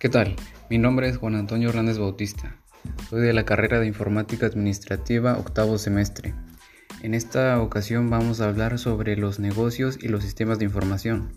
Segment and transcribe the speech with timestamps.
[0.00, 0.34] ¿Qué tal?
[0.70, 2.56] Mi nombre es Juan Antonio Hernández Bautista.
[3.10, 6.32] Soy de la carrera de Informática Administrativa octavo semestre.
[7.02, 11.34] En esta ocasión vamos a hablar sobre los negocios y los sistemas de información.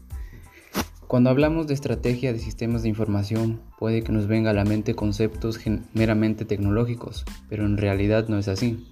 [1.07, 4.95] Cuando hablamos de estrategia de sistemas de información, puede que nos venga a la mente
[4.95, 5.59] conceptos
[5.93, 8.89] meramente tecnológicos, pero en realidad no es así.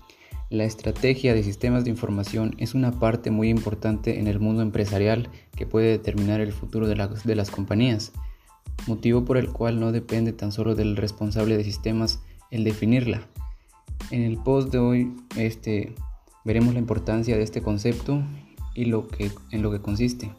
[0.49, 5.29] La estrategia de sistemas de información es una parte muy importante en el mundo empresarial
[5.55, 8.11] que puede determinar el futuro de, de las compañías
[8.87, 13.27] motivo por el cual no depende tan solo del responsable de sistemas el definirla.
[14.09, 15.95] En el post de hoy este,
[16.43, 18.21] veremos la importancia de este concepto
[18.73, 20.31] y lo que, en lo que consiste.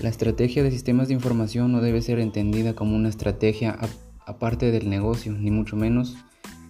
[0.00, 3.78] La estrategia de sistemas de información no debe ser entendida como una estrategia
[4.26, 6.16] aparte del negocio, ni mucho menos,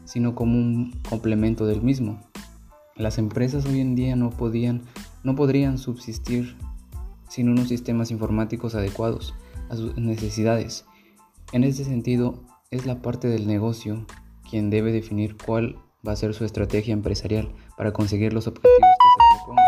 [0.04, 2.20] sino como un complemento del mismo.
[2.96, 4.82] Las empresas hoy en día no, podían,
[5.22, 6.56] no podrían subsistir
[7.28, 9.34] sin unos sistemas informáticos adecuados
[9.70, 10.84] a sus necesidades.
[11.52, 14.06] En este sentido, es la parte del negocio
[14.48, 19.38] quien debe definir cuál va a ser su estrategia empresarial para conseguir los objetivos que
[19.38, 19.64] se propongan.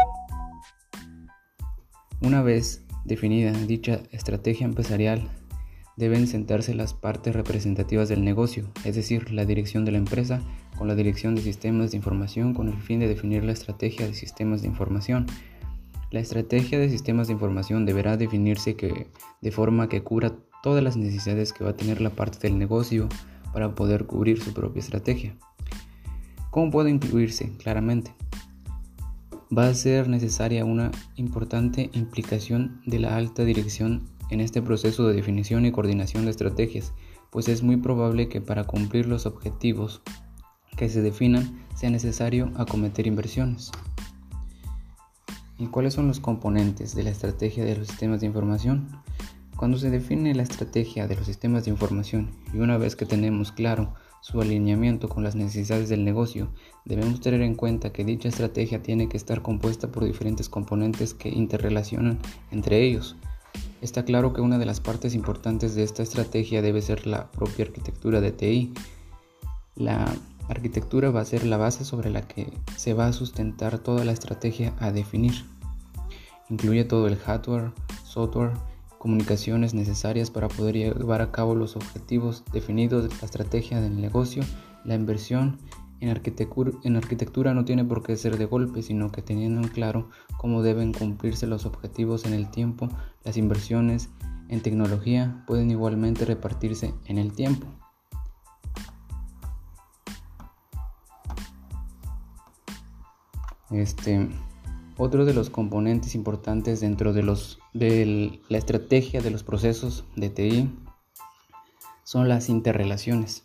[2.21, 5.29] Una vez definida dicha estrategia empresarial,
[5.97, 10.41] deben sentarse las partes representativas del negocio, es decir, la dirección de la empresa
[10.79, 14.15] con la dirección de sistemas de información con el fin de definir la estrategia de
[14.15, 15.27] sistemas de información
[16.13, 18.77] la estrategia de sistemas de información deberá definirse
[19.41, 23.09] de forma que cubra todas las necesidades que va a tener la parte del negocio
[23.55, 25.35] para poder cubrir su propia estrategia.
[26.51, 27.51] ¿Cómo puede incluirse?
[27.57, 28.15] Claramente.
[29.57, 35.15] Va a ser necesaria una importante implicación de la alta dirección en este proceso de
[35.15, 36.93] definición y coordinación de estrategias,
[37.31, 40.03] pues es muy probable que para cumplir los objetivos
[40.77, 43.73] que se definan sea necesario acometer inversiones.
[45.63, 49.01] ¿Y cuáles son los componentes de la estrategia de los sistemas de información?
[49.57, 53.53] Cuando se define la estrategia de los sistemas de información y una vez que tenemos
[53.53, 56.49] claro su alineamiento con las necesidades del negocio,
[56.85, 61.29] debemos tener en cuenta que dicha estrategia tiene que estar compuesta por diferentes componentes que
[61.29, 62.19] interrelacionan
[62.51, 63.15] entre ellos.
[63.81, 67.67] Está claro que una de las partes importantes de esta estrategia debe ser la propia
[67.67, 68.75] arquitectura de TI.
[69.77, 70.13] La
[70.49, 74.13] arquitectura va a ser la base sobre la que se va a sustentar toda la
[74.13, 75.45] estrategia a definir.
[76.49, 77.73] Incluye todo el hardware,
[78.05, 78.53] software,
[78.99, 84.45] comunicaciones necesarias para poder llevar a cabo los objetivos definidos de la estrategia del negocio,
[84.85, 85.59] la inversión
[86.01, 89.69] en arquitectura, en arquitectura no tiene por qué ser de golpe, sino que teniendo en
[89.69, 92.89] claro cómo deben cumplirse los objetivos en el tiempo,
[93.25, 94.09] las inversiones
[94.49, 97.67] en tecnología pueden igualmente repartirse en el tiempo.
[103.73, 104.29] Este,
[104.97, 110.31] otro de los componentes importantes dentro de, los, de la estrategia de los procesos de
[110.31, 110.71] TI
[112.05, 113.45] son las interrelaciones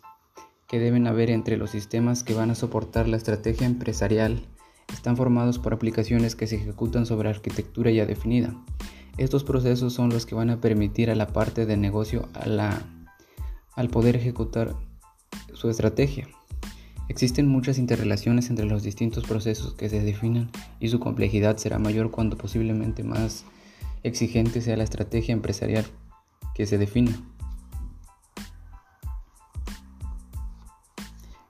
[0.68, 4.46] que deben haber entre los sistemas que van a soportar la estrategia empresarial.
[4.92, 8.54] Están formados por aplicaciones que se ejecutan sobre arquitectura ya definida.
[9.16, 14.16] Estos procesos son los que van a permitir a la parte de negocio al poder
[14.16, 14.76] ejecutar
[15.54, 16.28] su estrategia.
[17.08, 22.10] Existen muchas interrelaciones entre los distintos procesos que se definen y su complejidad será mayor
[22.10, 23.44] cuando posiblemente más
[24.02, 25.86] exigente sea la estrategia empresarial
[26.54, 27.18] que se defina.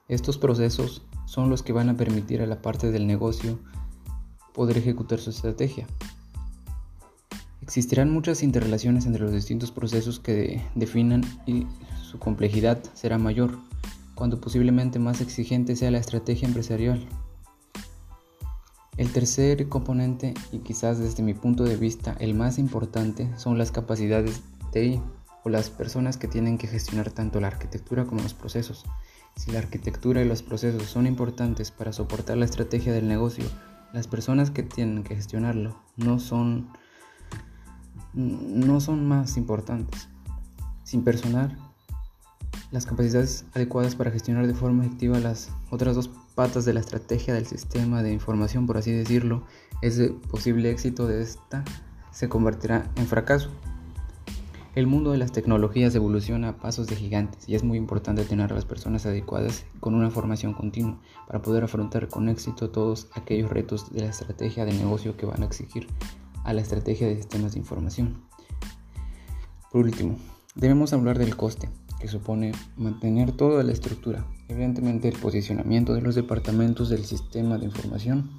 [0.07, 3.59] Estos procesos son los que van a permitir a la parte del negocio
[4.53, 5.85] poder ejecutar su estrategia.
[7.61, 11.67] Existirán muchas interrelaciones entre los distintos procesos que definan y
[12.01, 13.59] su complejidad será mayor
[14.19, 17.07] cuando posiblemente más exigente sea la estrategia empresarial.
[18.97, 23.71] El tercer componente, y quizás desde mi punto de vista el más importante, son las
[23.71, 24.41] capacidades
[24.73, 25.01] TI
[25.45, 28.83] o las personas que tienen que gestionar tanto la arquitectura como los procesos.
[29.37, 33.45] Si la arquitectura y los procesos son importantes para soportar la estrategia del negocio,
[33.93, 36.67] las personas que tienen que gestionarlo no son,
[38.13, 40.09] no son más importantes.
[40.83, 41.57] Sin personal,
[42.71, 47.33] las capacidades adecuadas para gestionar de forma efectiva las otras dos patas de la estrategia
[47.33, 49.43] del sistema de información, por así decirlo,
[49.81, 51.63] ese posible éxito de esta
[52.11, 53.49] se convertirá en fracaso.
[54.75, 58.51] El mundo de las tecnologías evoluciona a pasos de gigantes y es muy importante tener
[58.51, 63.49] a las personas adecuadas con una formación continua para poder afrontar con éxito todos aquellos
[63.49, 65.87] retos de la estrategia de negocio que van a exigir
[66.43, 68.21] a la estrategia de sistemas de información.
[69.71, 70.17] Por último,
[70.55, 71.67] debemos hablar del coste
[71.99, 74.25] que supone mantener toda la estructura.
[74.47, 78.31] Evidentemente el posicionamiento de los departamentos del sistema de información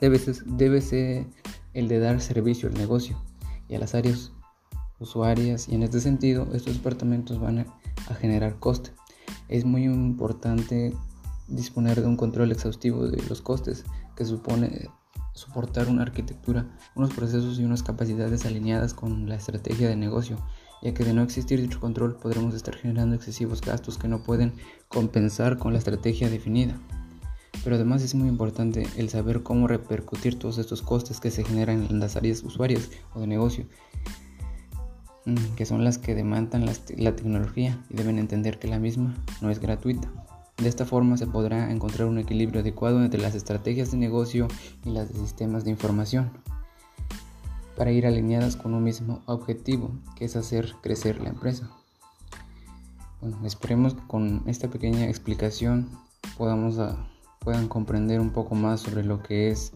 [0.00, 1.26] debe ser, debe ser
[1.74, 3.16] el de dar servicio al negocio
[3.68, 4.32] y a las áreas
[5.00, 8.90] usuarias y en este sentido estos departamentos van a generar coste.
[9.48, 10.92] Es muy importante
[11.48, 13.84] disponer de un control exhaustivo de los costes
[14.16, 14.90] que supone
[15.32, 16.66] soportar una arquitectura,
[16.96, 20.36] unos procesos y unas capacidades alineadas con la estrategia de negocio,
[20.82, 24.52] ya que de no existir dicho control podremos estar generando excesivos gastos que no pueden
[24.88, 26.78] compensar con la estrategia definida.
[27.64, 31.86] Pero además es muy importante el saber cómo repercutir todos estos costes que se generan
[31.90, 33.66] en las áreas usuarias o de negocio,
[35.24, 39.50] mm, que son las que demandan la tecnología y deben entender que la misma no
[39.50, 40.08] es gratuita.
[40.58, 44.48] De esta forma se podrá encontrar un equilibrio adecuado entre las estrategias de negocio
[44.84, 46.32] y las de sistemas de información
[47.78, 51.70] para ir alineadas con un mismo objetivo, que es hacer crecer la empresa.
[53.20, 55.88] Bueno, esperemos que con esta pequeña explicación
[56.36, 56.76] podamos
[57.38, 59.72] puedan comprender un poco más sobre lo que es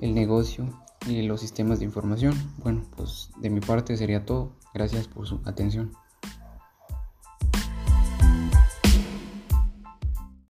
[0.00, 0.64] el negocio
[1.06, 2.34] y los sistemas de información.
[2.62, 4.52] Bueno, pues de mi parte sería todo.
[4.72, 5.92] Gracias por su atención.